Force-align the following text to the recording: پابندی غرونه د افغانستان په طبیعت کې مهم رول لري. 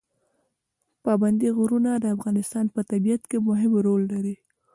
پابندی 1.03 1.49
غرونه 1.57 1.91
د 1.97 2.05
افغانستان 2.15 2.65
په 2.75 2.81
طبیعت 2.91 3.21
کې 3.29 3.37
مهم 3.47 3.71
رول 3.85 4.01
لري. 4.13 4.35